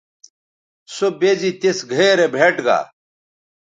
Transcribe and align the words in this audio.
سو 0.95 1.07
بے 1.19 1.31
زی 1.39 1.51
تِس 1.61 1.79
گھئے 1.91 2.09
رے 2.17 2.27
بھئیٹ 2.33 2.55
گا 2.65 2.79